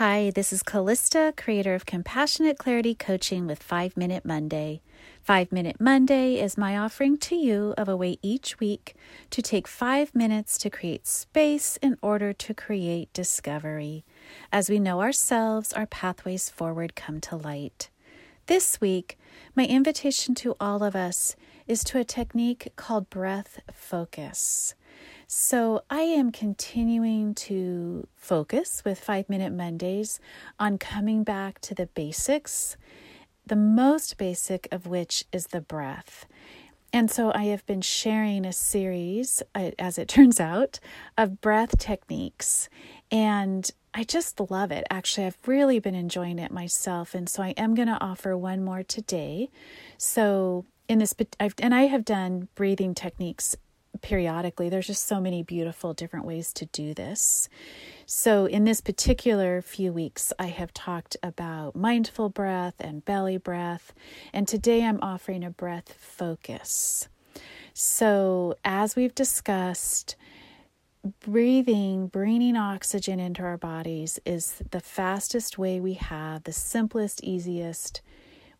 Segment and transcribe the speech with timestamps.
[0.00, 4.80] Hi, this is Callista, creator of Compassionate Clarity Coaching with 5 Minute Monday.
[5.24, 8.94] 5 Minute Monday is my offering to you of a way each week
[9.28, 14.06] to take 5 minutes to create space in order to create discovery.
[14.50, 17.90] As we know ourselves, our pathways forward come to light.
[18.46, 19.18] This week,
[19.54, 21.36] my invitation to all of us
[21.66, 24.74] is to a technique called breath focus.
[25.32, 30.18] So, I am continuing to focus with Five Minute Mondays
[30.58, 32.76] on coming back to the basics,
[33.46, 36.26] the most basic of which is the breath.
[36.92, 40.80] And so, I have been sharing a series, uh, as it turns out,
[41.16, 42.68] of breath techniques.
[43.12, 44.84] And I just love it.
[44.90, 47.14] Actually, I've really been enjoying it myself.
[47.14, 49.48] And so, I am going to offer one more today.
[49.96, 51.14] So, in this,
[51.60, 53.54] and I have done breathing techniques
[54.02, 54.68] periodically.
[54.68, 57.48] There's just so many beautiful different ways to do this.
[58.06, 63.92] So, in this particular few weeks, I have talked about mindful breath and belly breath,
[64.32, 67.08] and today I'm offering a breath focus.
[67.72, 70.16] So, as we've discussed,
[71.20, 78.02] breathing, bringing oxygen into our bodies is the fastest way we have, the simplest, easiest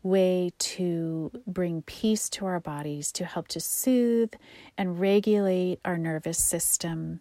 [0.03, 4.33] way to bring peace to our bodies, to help to soothe
[4.79, 7.20] and regulate our nervous system.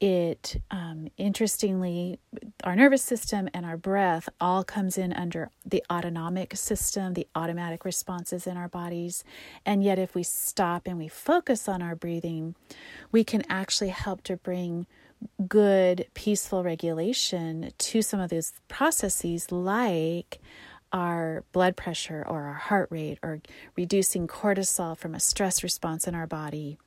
[0.00, 2.18] It, um, interestingly,
[2.64, 7.84] our nervous system and our breath all comes in under the autonomic system, the automatic
[7.84, 9.24] responses in our bodies.
[9.66, 12.54] And yet, if we stop and we focus on our breathing,
[13.12, 14.86] we can actually help to bring
[15.46, 20.40] good, peaceful regulation to some of those processes, like
[20.92, 23.40] our blood pressure or our heart rate or
[23.76, 26.78] reducing cortisol from a stress response in our body.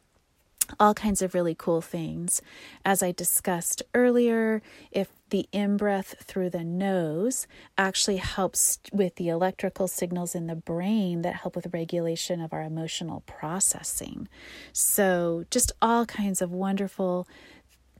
[0.79, 2.41] All kinds of really cool things.
[2.85, 9.29] As I discussed earlier, if the in breath through the nose actually helps with the
[9.29, 14.27] electrical signals in the brain that help with regulation of our emotional processing.
[14.71, 17.27] So, just all kinds of wonderful,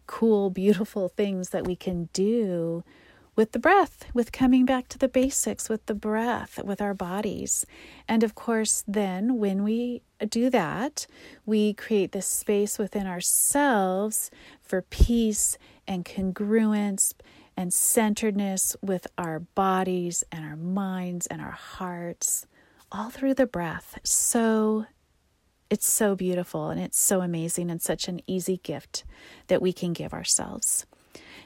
[0.08, 2.84] cool, beautiful things that we can do
[3.36, 7.66] with the breath, with coming back to the basics with the breath, with our bodies.
[8.08, 11.08] And of course, then when we do that,
[11.46, 14.30] we create this space within ourselves
[14.62, 15.58] for peace
[15.88, 17.14] and congruence
[17.58, 22.46] and centeredness with our bodies and our minds and our hearts,
[22.92, 24.00] all through the breath.
[24.04, 24.86] So
[25.70, 29.04] it's so beautiful and it's so amazing and such an easy gift
[29.48, 30.86] that we can give ourselves.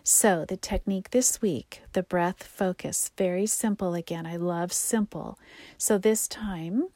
[0.09, 4.25] So, the technique this week, the breath focus, very simple again.
[4.25, 5.37] I love simple.
[5.77, 6.87] So, this time,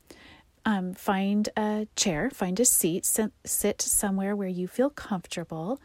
[0.64, 5.82] um, find a chair, find a seat, sit, somewhere where you feel comfortable.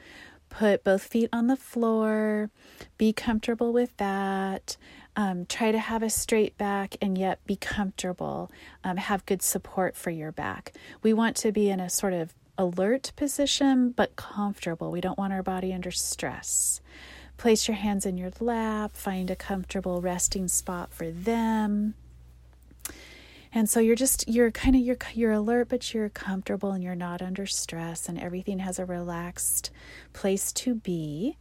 [0.50, 2.48] Put both feet on the floor,
[2.96, 4.76] be comfortable with that.
[5.16, 8.52] Um, try to have a straight back and yet be comfortable.
[8.84, 10.74] Um, have good support for your back.
[11.02, 14.92] We want to be in a sort of alert position but comfortable.
[14.92, 16.80] We don't want our body under stress.
[17.36, 21.94] Place your hands in your lap, find a comfortable resting spot for them.
[23.52, 26.94] And so you're just you're kind of you're you're alert but you're comfortable and you're
[26.94, 29.70] not under stress and everything has a relaxed
[30.12, 31.36] place to be.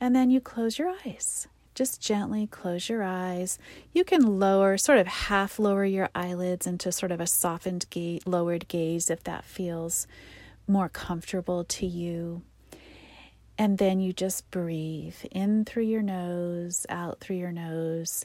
[0.00, 1.46] And then you close your eyes.
[1.74, 3.58] Just gently close your eyes.
[3.92, 8.26] You can lower, sort of half lower your eyelids into sort of a softened gaze,
[8.26, 10.06] lowered gaze if that feels
[10.66, 12.42] more comfortable to you.
[13.60, 18.24] And then you just breathe in through your nose, out through your nose.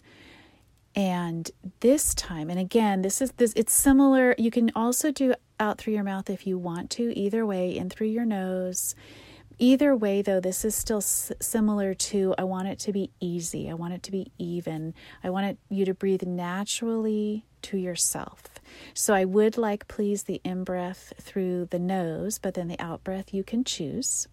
[0.95, 1.51] And
[1.81, 4.33] this time, and again, this is this it's similar.
[4.37, 7.89] You can also do out through your mouth if you want to, either way, in
[7.89, 8.95] through your nose.
[9.59, 13.69] Either way, though, this is still s- similar to I want it to be easy.
[13.69, 14.93] I want it to be even.
[15.21, 18.43] I want it, you to breathe naturally to yourself.
[18.93, 23.03] So I would like, please, the in breath through the nose, but then the out
[23.03, 24.29] breath you can choose.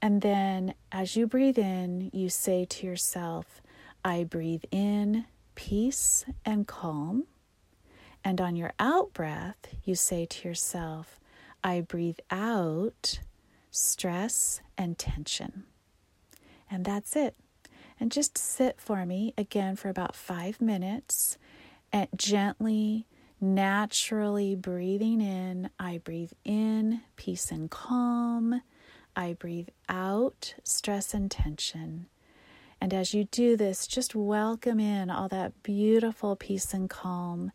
[0.00, 3.60] And then as you breathe in, you say to yourself,
[4.04, 7.24] I breathe in peace and calm.
[8.24, 11.18] And on your out breath, you say to yourself,
[11.64, 13.20] I breathe out
[13.70, 15.64] stress and tension.
[16.70, 17.34] And that's it.
[17.98, 21.36] And just sit for me again for about five minutes
[21.92, 23.06] and gently,
[23.40, 25.70] naturally breathing in.
[25.78, 28.62] I breathe in peace and calm.
[29.18, 32.06] I breathe out stress and tension.
[32.80, 37.50] And as you do this, just welcome in all that beautiful peace and calm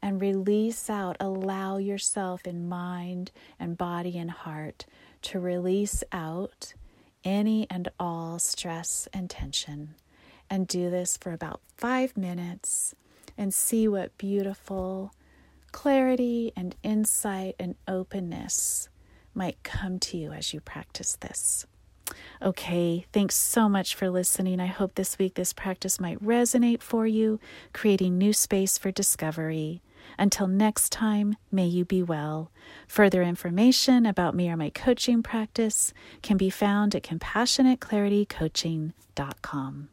[0.00, 1.16] and release out.
[1.18, 4.86] Allow yourself in mind and body and heart
[5.22, 6.74] to release out
[7.24, 9.96] any and all stress and tension.
[10.50, 12.94] and do this for about five minutes
[13.36, 15.12] and see what beautiful
[15.72, 18.88] clarity and insight and openness
[19.38, 21.64] might come to you as you practice this.
[22.42, 24.58] Okay, thanks so much for listening.
[24.60, 27.38] I hope this week this practice might resonate for you,
[27.72, 29.82] creating new space for discovery.
[30.18, 32.50] Until next time, may you be well.
[32.86, 35.92] Further information about me or my coaching practice
[36.22, 39.88] can be found at compassionateclaritycoaching.com.